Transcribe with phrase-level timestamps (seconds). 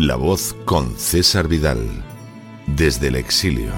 [0.00, 1.86] La voz con César Vidal,
[2.66, 3.70] desde el exilio.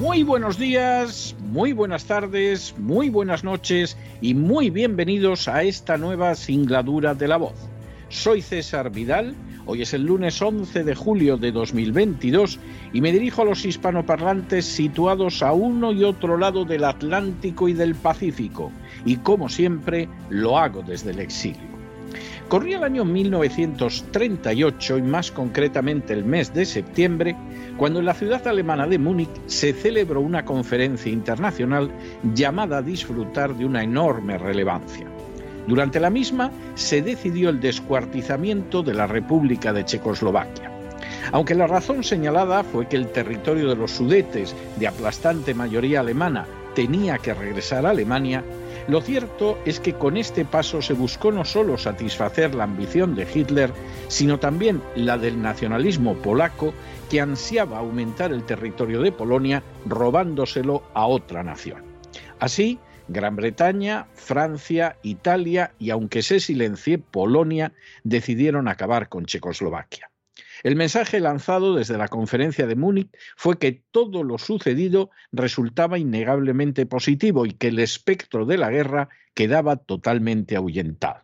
[0.00, 6.34] Muy buenos días, muy buenas tardes, muy buenas noches y muy bienvenidos a esta nueva
[6.36, 7.68] singladura de la voz.
[8.08, 9.34] Soy César Vidal,
[9.66, 12.60] hoy es el lunes 11 de julio de 2022
[12.94, 17.74] y me dirijo a los hispanoparlantes situados a uno y otro lado del Atlántico y
[17.74, 18.72] del Pacífico
[19.04, 21.73] y como siempre lo hago desde el exilio.
[22.48, 27.34] Corría el año 1938 y más concretamente el mes de septiembre,
[27.76, 31.90] cuando en la ciudad alemana de Múnich se celebró una conferencia internacional
[32.34, 35.06] llamada a disfrutar de una enorme relevancia.
[35.66, 40.70] Durante la misma se decidió el descuartizamiento de la República de Checoslovaquia.
[41.32, 46.46] Aunque la razón señalada fue que el territorio de los Sudetes, de aplastante mayoría alemana,
[46.74, 48.44] tenía que regresar a Alemania,
[48.86, 53.26] lo cierto es que con este paso se buscó no solo satisfacer la ambición de
[53.32, 53.72] Hitler,
[54.08, 56.74] sino también la del nacionalismo polaco
[57.10, 61.82] que ansiaba aumentar el territorio de Polonia robándoselo a otra nación.
[62.40, 70.10] Así, Gran Bretaña, Francia, Italia y aunque se silencie Polonia decidieron acabar con Checoslovaquia.
[70.64, 76.86] El mensaje lanzado desde la conferencia de Múnich fue que todo lo sucedido resultaba innegablemente
[76.86, 81.20] positivo y que el espectro de la guerra quedaba totalmente ahuyentado.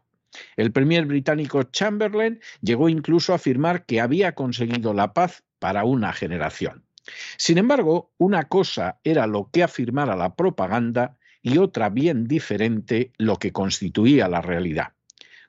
[0.57, 6.13] El premier británico Chamberlain llegó incluso a afirmar que había conseguido la paz para una
[6.13, 6.85] generación.
[7.39, 13.37] Sin embargo, una cosa era lo que afirmara la propaganda y otra bien diferente lo
[13.37, 14.93] que constituía la realidad.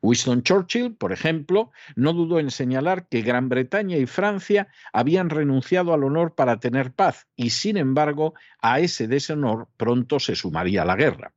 [0.01, 5.93] Winston Churchill, por ejemplo, no dudó en señalar que Gran Bretaña y Francia habían renunciado
[5.93, 10.95] al honor para tener paz y, sin embargo, a ese deshonor pronto se sumaría la
[10.95, 11.33] guerra.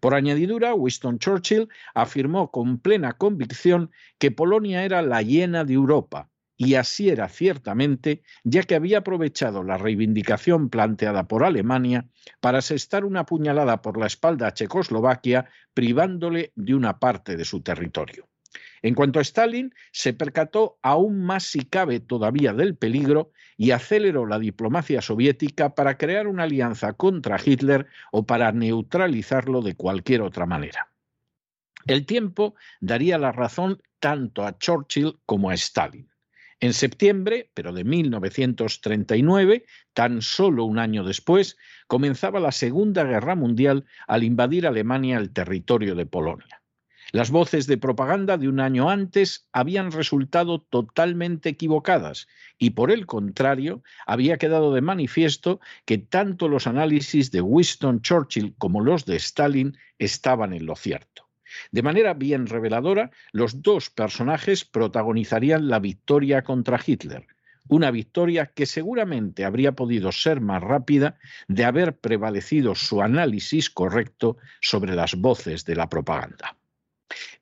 [0.00, 6.30] Por añadidura, Winston Churchill afirmó con plena convicción que Polonia era la hiena de Europa,
[6.56, 12.06] y así era ciertamente, ya que había aprovechado la reivindicación planteada por Alemania
[12.40, 17.60] para asestar una puñalada por la espalda a Checoslovaquia, privándole de una parte de su
[17.62, 18.28] territorio.
[18.82, 24.26] En cuanto a Stalin, se percató aún más si cabe todavía del peligro y aceleró
[24.26, 30.46] la diplomacia soviética para crear una alianza contra Hitler o para neutralizarlo de cualquier otra
[30.46, 30.90] manera.
[31.86, 36.13] El tiempo daría la razón tanto a Churchill como a Stalin.
[36.60, 41.56] En septiembre, pero de 1939, tan solo un año después,
[41.86, 46.62] comenzaba la Segunda Guerra Mundial al invadir Alemania el territorio de Polonia.
[47.12, 52.26] Las voces de propaganda de un año antes habían resultado totalmente equivocadas
[52.58, 58.54] y por el contrario había quedado de manifiesto que tanto los análisis de Winston Churchill
[58.58, 61.23] como los de Stalin estaban en lo cierto.
[61.70, 67.26] De manera bien reveladora, los dos personajes protagonizarían la victoria contra Hitler,
[67.68, 74.36] una victoria que seguramente habría podido ser más rápida de haber prevalecido su análisis correcto
[74.60, 76.56] sobre las voces de la propaganda.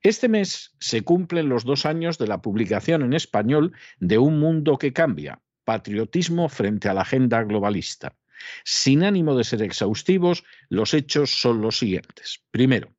[0.02, 4.78] Este mes se cumplen los dos años de la publicación en español de Un Mundo
[4.78, 8.16] que Cambia, Patriotismo frente a la Agenda Globalista.
[8.64, 12.42] Sin ánimo de ser exhaustivos, los hechos son los siguientes.
[12.50, 12.92] Primero,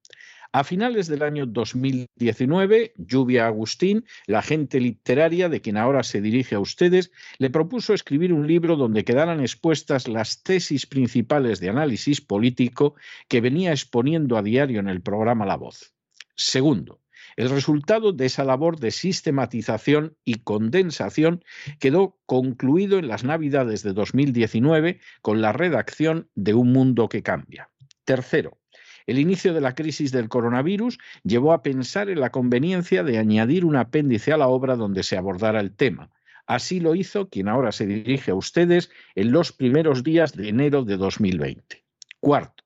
[0.54, 6.54] a finales del año 2019, Lluvia Agustín, la agente literaria de quien ahora se dirige
[6.54, 12.22] a ustedes, le propuso escribir un libro donde quedaran expuestas las tesis principales de análisis
[12.22, 12.94] político
[13.28, 15.96] que venía exponiendo a diario en el programa La Voz.
[16.36, 17.02] Segundo,
[17.36, 21.44] el resultado de esa labor de sistematización y condensación
[21.80, 27.72] quedó concluido en las Navidades de 2019 con la redacción de Un Mundo que Cambia.
[28.06, 28.60] Tercero,
[29.08, 33.66] el inicio de la crisis del coronavirus llevó a pensar en la conveniencia de añadir
[33.66, 36.10] un apéndice a la obra donde se abordara el tema.
[36.46, 40.84] Así lo hizo quien ahora se dirige a ustedes en los primeros días de enero
[40.84, 41.84] de 2020.
[42.20, 42.63] Cuarto,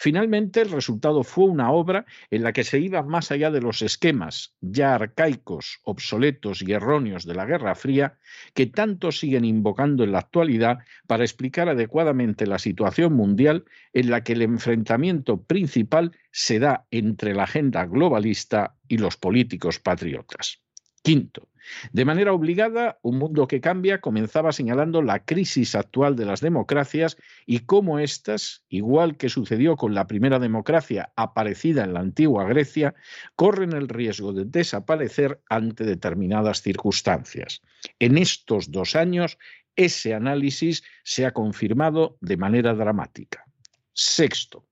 [0.00, 3.82] Finalmente, el resultado fue una obra en la que se iba más allá de los
[3.82, 8.16] esquemas ya arcaicos, obsoletos y erróneos de la Guerra Fría,
[8.54, 10.78] que tanto siguen invocando en la actualidad
[11.08, 17.34] para explicar adecuadamente la situación mundial en la que el enfrentamiento principal se da entre
[17.34, 20.62] la agenda globalista y los políticos patriotas.
[21.08, 21.48] Quinto,
[21.92, 27.16] de manera obligada, Un Mundo que Cambia comenzaba señalando la crisis actual de las democracias
[27.46, 32.94] y cómo éstas, igual que sucedió con la primera democracia aparecida en la antigua Grecia,
[33.36, 37.62] corren el riesgo de desaparecer ante determinadas circunstancias.
[37.98, 39.38] En estos dos años,
[39.76, 43.46] ese análisis se ha confirmado de manera dramática.
[43.94, 44.67] Sexto,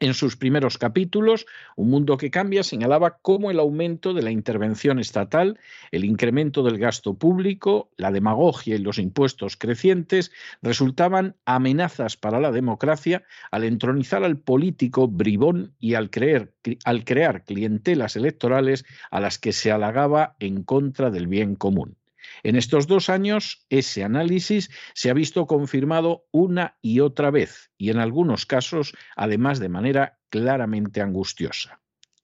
[0.00, 1.46] en sus primeros capítulos,
[1.76, 5.58] Un Mundo que Cambia señalaba cómo el aumento de la intervención estatal,
[5.90, 10.32] el incremento del gasto público, la demagogia y los impuestos crecientes
[10.62, 18.84] resultaban amenazas para la democracia al entronizar al político bribón y al, crear clientelas electorales
[19.10, 21.96] a las que se halagaba en contra del bien común.
[22.42, 27.90] En estos dos años, ese análisis se ha visto confirmado una y otra vez, y
[27.90, 31.80] en algunos casos, además de manera claramente angustiosa.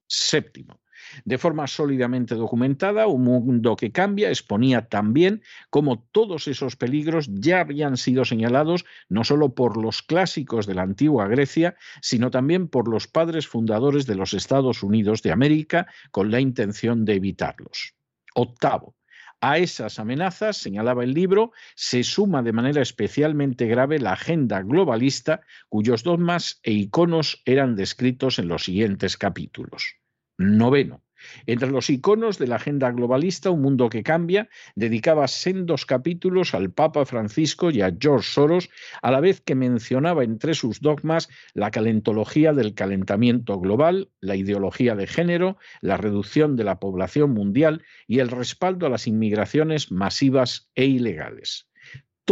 [0.07, 0.83] Séptimo.
[1.25, 7.61] De forma sólidamente documentada, Un Mundo que Cambia exponía también cómo todos esos peligros ya
[7.61, 12.89] habían sido señalados no solo por los clásicos de la antigua Grecia, sino también por
[12.89, 17.95] los padres fundadores de los Estados Unidos de América con la intención de evitarlos.
[18.35, 18.95] Octavo,
[19.43, 25.43] a esas amenazas, señalaba el libro, se suma de manera especialmente grave la agenda globalista,
[25.69, 29.97] cuyos dogmas e iconos eran descritos en los siguientes capítulos.
[30.39, 31.03] Noveno.
[31.47, 36.71] Entre los iconos de la agenda globalista, Un Mundo que Cambia dedicaba sendos capítulos al
[36.71, 38.71] Papa Francisco y a George Soros,
[39.03, 44.95] a la vez que mencionaba entre sus dogmas la calentología del calentamiento global, la ideología
[44.95, 50.71] de género, la reducción de la población mundial y el respaldo a las inmigraciones masivas
[50.75, 51.72] e ilegales.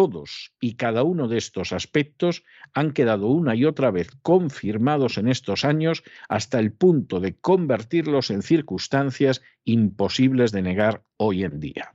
[0.01, 2.43] Todos y cada uno de estos aspectos
[2.73, 8.31] han quedado una y otra vez confirmados en estos años hasta el punto de convertirlos
[8.31, 11.95] en circunstancias imposibles de negar hoy en día.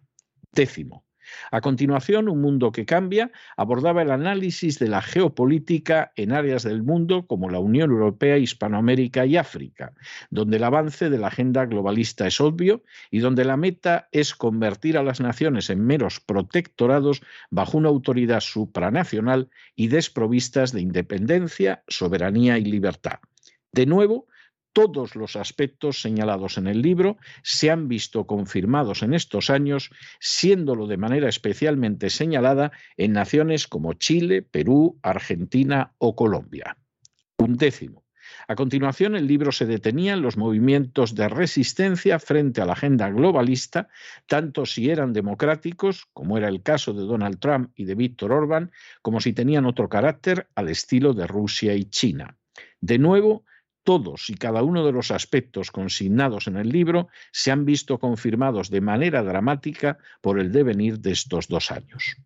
[0.52, 1.04] Décimo,
[1.51, 6.83] a continuación, Un Mundo que Cambia abordaba el análisis de la geopolítica en áreas del
[6.83, 9.94] mundo como la Unión Europea, Hispanoamérica y África,
[10.30, 14.98] donde el avance de la agenda globalista es obvio y donde la meta es convertir
[14.98, 22.57] a las naciones en meros protectorados bajo una autoridad supranacional y desprovistas de independencia, soberanía
[22.57, 23.19] y libertad.
[23.71, 24.28] De nuevo,
[24.75, 29.89] todos los aspectos señalados en el libro se han visto confirmados en estos años,
[30.19, 36.75] siéndolo de manera especialmente señalada en naciones como Chile, Perú, Argentina o Colombia.
[37.38, 38.04] Un décimo.
[38.50, 43.10] A continuación, el libro se detenía en los movimientos de resistencia frente a la agenda
[43.10, 43.88] globalista,
[44.28, 48.74] tanto si eran democráticos, como era el caso de Donald Trump y de Víctor Orbán,
[49.01, 52.36] como si tenían otro carácter al estilo de Rusia y China.
[52.81, 53.45] De nuevo,
[53.85, 58.69] todos y cada uno de los aspectos consignados en el libro se han visto confirmados
[58.69, 62.17] de manera dramática por el devenir de estos dos años.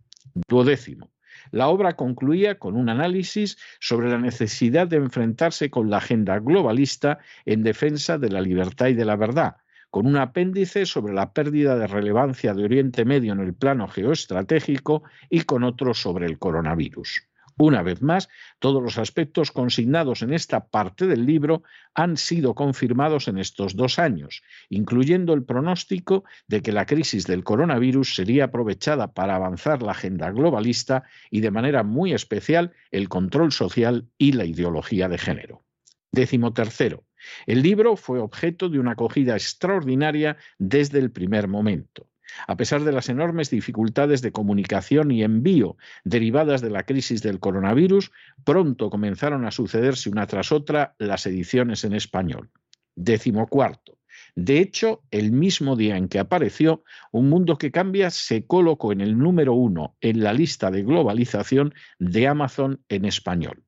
[0.47, 1.11] Duodécimo.
[1.51, 7.19] La obra concluía con un análisis sobre la necesidad de enfrentarse con la agenda globalista
[7.45, 9.57] en defensa de la libertad y de la verdad,
[9.89, 15.03] con un apéndice sobre la pérdida de relevancia de Oriente Medio en el plano geoestratégico
[15.29, 17.28] y con otro sobre el coronavirus.
[17.61, 21.63] Una vez más, todos los aspectos consignados en esta parte del libro
[21.93, 27.43] han sido confirmados en estos dos años, incluyendo el pronóstico de que la crisis del
[27.43, 33.51] coronavirus sería aprovechada para avanzar la agenda globalista y de manera muy especial el control
[33.51, 35.65] social y la ideología de género.
[36.13, 37.03] Décimo tercero.
[37.45, 42.07] El libro fue objeto de una acogida extraordinaria desde el primer momento.
[42.47, 47.39] A pesar de las enormes dificultades de comunicación y envío derivadas de la crisis del
[47.39, 48.11] coronavirus,
[48.43, 52.49] pronto comenzaron a sucederse una tras otra las ediciones en español.
[52.95, 53.97] Décimo cuarto.
[54.35, 59.01] De hecho, el mismo día en que apareció, Un Mundo que Cambia se colocó en
[59.01, 63.63] el número uno en la lista de globalización de Amazon en español.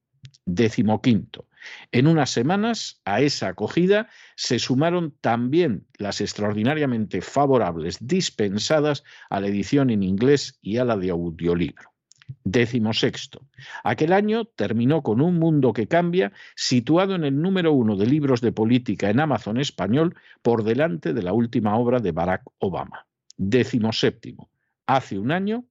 [0.45, 1.47] Décimo quinto.
[1.91, 9.47] En unas semanas a esa acogida se sumaron también las extraordinariamente favorables dispensadas a la
[9.47, 11.91] edición en inglés y a la de audiolibro.
[12.43, 13.45] Décimo sexto.
[13.83, 18.41] Aquel año terminó con Un Mundo que Cambia, situado en el número uno de libros
[18.41, 23.05] de política en Amazon español, por delante de la última obra de Barack Obama.
[23.37, 24.49] Décimo séptimo.
[24.87, 25.65] Hace un año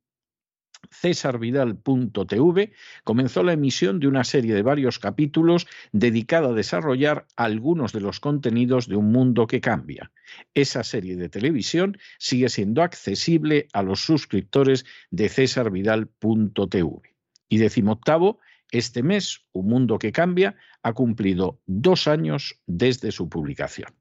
[0.90, 2.73] cesarvidal.tv
[3.04, 8.20] comenzó la emisión de una serie de varios capítulos dedicada a desarrollar algunos de los
[8.20, 10.11] contenidos de Un Mundo que Cambia.
[10.54, 17.00] Esa serie de televisión sigue siendo accesible a los suscriptores de cesarvidal.tv.
[17.49, 18.38] Y decimoctavo,
[18.70, 23.94] este mes, Un Mundo que Cambia ha cumplido dos años desde su publicación.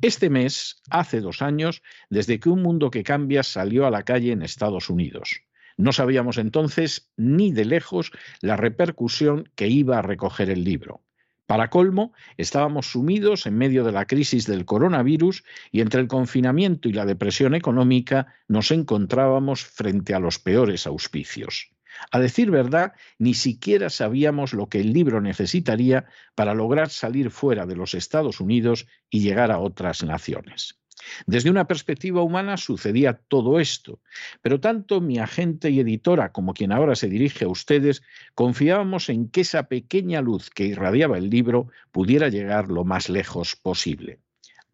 [0.00, 4.32] Este mes, hace dos años, desde que Un Mundo que Cambia salió a la calle
[4.32, 5.42] en Estados Unidos.
[5.76, 11.02] No sabíamos entonces ni de lejos la repercusión que iba a recoger el libro.
[11.46, 16.88] Para colmo, estábamos sumidos en medio de la crisis del coronavirus y entre el confinamiento
[16.88, 21.70] y la depresión económica nos encontrábamos frente a los peores auspicios.
[22.10, 27.66] A decir verdad, ni siquiera sabíamos lo que el libro necesitaría para lograr salir fuera
[27.66, 30.80] de los Estados Unidos y llegar a otras naciones.
[31.26, 34.00] Desde una perspectiva humana sucedía todo esto,
[34.42, 38.02] pero tanto mi agente y editora como quien ahora se dirige a ustedes
[38.34, 43.56] confiábamos en que esa pequeña luz que irradiaba el libro pudiera llegar lo más lejos
[43.56, 44.18] posible.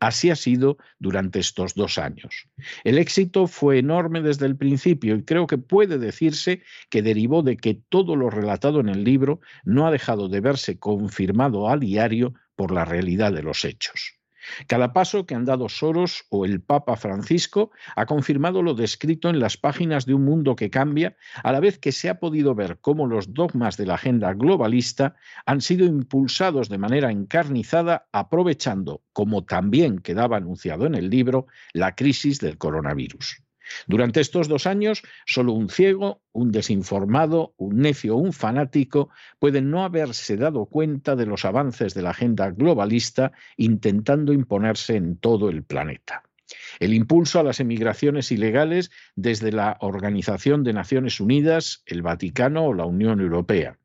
[0.00, 2.48] Así ha sido durante estos dos años.
[2.84, 7.58] El éxito fue enorme desde el principio y creo que puede decirse que derivó de
[7.58, 12.32] que todo lo relatado en el libro no ha dejado de verse confirmado a diario
[12.56, 14.19] por la realidad de los hechos.
[14.66, 19.40] Cada paso que han dado Soros o el Papa Francisco ha confirmado lo descrito en
[19.40, 22.78] las páginas de Un Mundo que Cambia, a la vez que se ha podido ver
[22.80, 25.16] cómo los dogmas de la agenda globalista
[25.46, 31.94] han sido impulsados de manera encarnizada aprovechando, como también quedaba anunciado en el libro, la
[31.94, 33.42] crisis del coronavirus.
[33.86, 39.84] Durante estos dos años, solo un ciego, un desinformado, un necio un fanático pueden no
[39.84, 45.62] haberse dado cuenta de los avances de la agenda globalista intentando imponerse en todo el
[45.62, 46.22] planeta.
[46.80, 52.74] El impulso a las emigraciones ilegales desde la Organización de Naciones Unidas, el Vaticano o
[52.74, 53.78] la Unión Europea.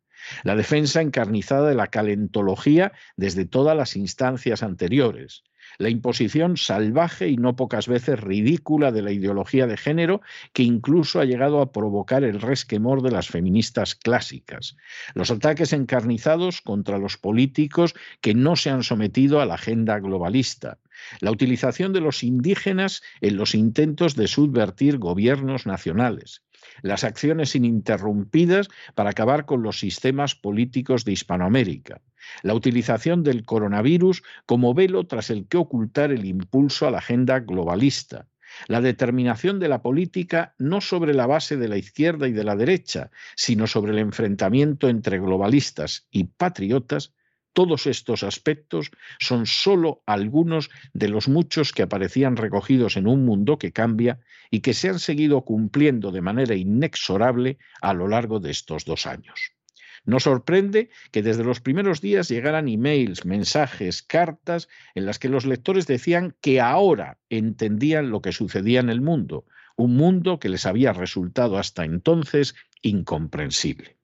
[0.43, 5.43] La defensa encarnizada de la calentología desde todas las instancias anteriores
[5.77, 10.21] la imposición salvaje y no pocas veces ridícula de la ideología de género
[10.53, 14.75] que incluso ha llegado a provocar el resquemor de las feministas clásicas,
[15.13, 20.79] los ataques encarnizados contra los políticos que no se han sometido a la agenda globalista,
[21.19, 26.44] la utilización de los indígenas en los intentos de subvertir gobiernos nacionales,
[26.81, 32.01] las acciones ininterrumpidas para acabar con los sistemas políticos de Hispanoamérica,
[32.43, 37.39] la utilización del coronavirus como velo tras el que ocultar el impulso a la agenda
[37.39, 38.27] globalista,
[38.67, 42.55] la determinación de la política no sobre la base de la izquierda y de la
[42.55, 47.13] derecha, sino sobre el enfrentamiento entre globalistas y patriotas,
[47.55, 53.57] todos estos aspectos son sólo algunos de los muchos que aparecían recogidos en un mundo
[53.57, 54.19] que cambia
[54.51, 59.07] y que se han seguido cumpliendo de manera inexorable a lo largo de estos dos
[59.07, 59.53] años.
[60.03, 65.45] No sorprende que desde los primeros días llegaran emails, mensajes, cartas en las que los
[65.45, 69.45] lectores decían que ahora entendían lo que sucedía en el mundo,
[69.77, 73.95] un mundo que les había resultado hasta entonces incomprensible.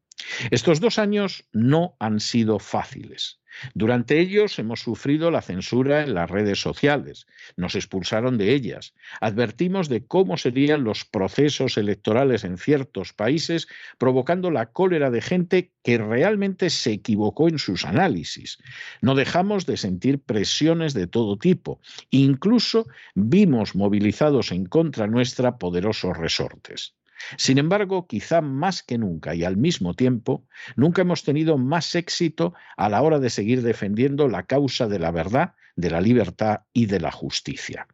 [0.49, 3.41] Estos dos años no han sido fáciles.
[3.73, 9.89] Durante ellos hemos sufrido la censura en las redes sociales, nos expulsaron de ellas, advertimos
[9.89, 15.97] de cómo serían los procesos electorales en ciertos países, provocando la cólera de gente que
[15.97, 18.57] realmente se equivocó en sus análisis.
[19.01, 26.17] No dejamos de sentir presiones de todo tipo, incluso vimos movilizados en contra nuestra poderosos
[26.17, 26.95] resortes.
[27.37, 32.53] Sin embargo, quizá más que nunca y al mismo tiempo, nunca hemos tenido más éxito
[32.77, 36.85] a la hora de seguir defendiendo la causa de la verdad, de la libertad y
[36.85, 37.87] de la justicia.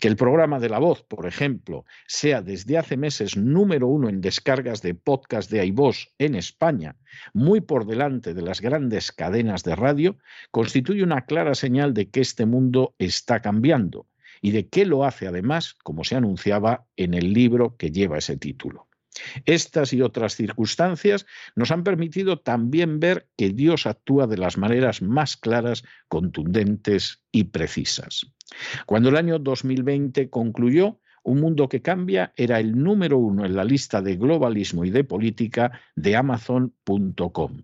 [0.00, 4.20] Que el programa de la voz, por ejemplo, sea desde hace meses número uno en
[4.20, 6.96] descargas de podcast de iVoz en España,
[7.32, 10.18] muy por delante de las grandes cadenas de radio,
[10.50, 14.06] constituye una clara señal de que este mundo está cambiando
[14.40, 18.36] y de qué lo hace además, como se anunciaba en el libro que lleva ese
[18.36, 18.88] título.
[19.44, 21.26] Estas y otras circunstancias
[21.56, 27.44] nos han permitido también ver que Dios actúa de las maneras más claras, contundentes y
[27.44, 28.26] precisas.
[28.86, 33.64] Cuando el año 2020 concluyó, Un Mundo que Cambia era el número uno en la
[33.64, 37.62] lista de globalismo y de política de Amazon.com.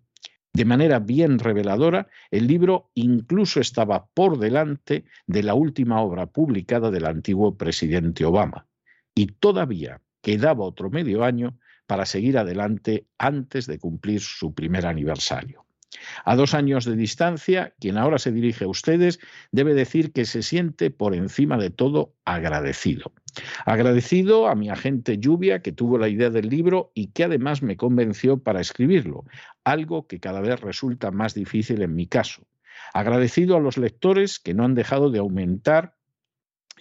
[0.55, 6.93] De manera bien reveladora, el libro incluso estaba por delante de la última obra publicada
[6.93, 8.69] del antiguo presidente Obama.
[9.17, 11.59] Y todavía quedaba otro medio año
[11.89, 15.67] para seguir adelante antes de cumplir su primer aniversario.
[16.25, 19.19] A dos años de distancia, quien ahora se dirige a ustedes
[19.51, 23.13] debe decir que se siente por encima de todo agradecido.
[23.65, 27.77] Agradecido a mi agente Lluvia, que tuvo la idea del libro y que además me
[27.77, 29.25] convenció para escribirlo,
[29.65, 32.43] algo que cada vez resulta más difícil en mi caso.
[32.93, 35.97] Agradecido a los lectores que no han dejado de aumentar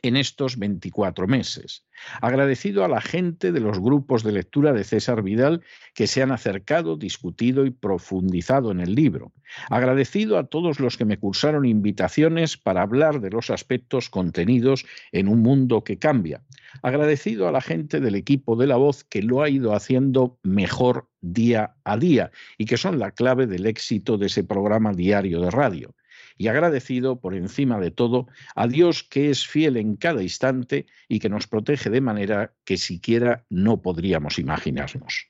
[0.03, 1.85] en estos 24 meses.
[2.21, 5.61] Agradecido a la gente de los grupos de lectura de César Vidal
[5.95, 9.31] que se han acercado, discutido y profundizado en el libro.
[9.69, 15.29] Agradecido a todos los que me cursaron invitaciones para hablar de los aspectos contenidos en
[15.29, 16.43] un mundo que cambia.
[16.81, 21.07] Agradecido a la gente del equipo de la voz que lo ha ido haciendo mejor
[21.21, 25.49] día a día y que son la clave del éxito de ese programa diario de
[25.49, 25.95] radio
[26.37, 31.19] y agradecido por encima de todo a Dios que es fiel en cada instante y
[31.19, 35.27] que nos protege de manera que siquiera no podríamos imaginarnos.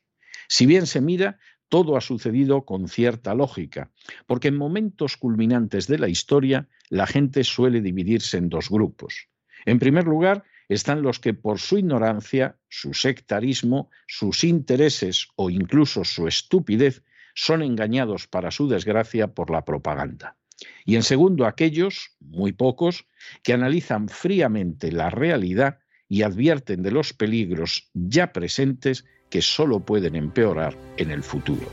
[0.48, 3.92] Si bien se mira, todo ha sucedido con cierta lógica,
[4.28, 9.30] porque en momentos culminantes de la historia la gente suele dividirse en dos grupos.
[9.66, 16.04] En primer lugar, están los que por su ignorancia, su sectarismo, sus intereses o incluso
[16.04, 20.38] su estupidez son engañados para su desgracia por la propaganda.
[20.86, 23.06] Y en segundo, aquellos, muy pocos,
[23.44, 25.80] que analizan fríamente la realidad
[26.10, 31.68] y advierten de los peligros ya presentes que solo pueden empeorar en el futuro.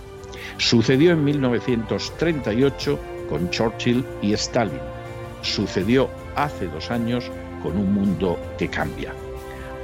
[0.59, 4.81] Sucedió en 1938 con Churchill y Stalin.
[5.43, 7.31] Sucedió hace dos años
[7.63, 9.15] con un mundo que cambia.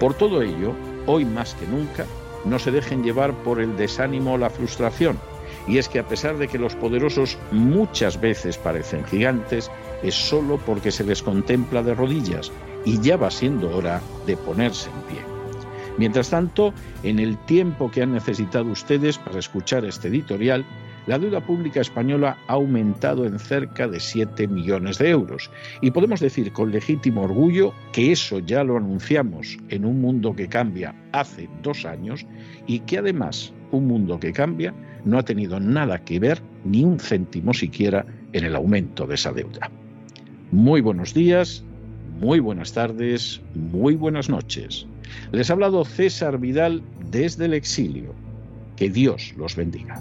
[0.00, 0.74] Por todo ello,
[1.06, 2.06] hoy más que nunca,
[2.44, 5.18] no se dejen llevar por el desánimo o la frustración
[5.66, 9.70] y es que a pesar de que los poderosos muchas veces parecen gigantes,
[10.02, 12.52] es solo porque se les contempla de rodillas
[12.85, 15.37] y ya va siendo hora de ponerse en pie.
[15.99, 20.64] Mientras tanto, en el tiempo que han necesitado ustedes para escuchar este editorial,
[21.06, 25.50] la deuda pública española ha aumentado en cerca de 7 millones de euros.
[25.80, 30.49] Y podemos decir con legítimo orgullo que eso ya lo anunciamos en un mundo que
[30.49, 32.26] cambia hace dos años
[32.66, 36.99] y que además un mundo que cambia no ha tenido nada que ver, ni un
[36.99, 39.70] céntimo siquiera, en el aumento de esa deuda.
[40.50, 41.64] Muy buenos días,
[42.20, 44.87] muy buenas tardes, muy buenas noches.
[45.32, 48.14] Les ha hablado César Vidal desde el exilio.
[48.76, 50.00] Que Dios los bendiga.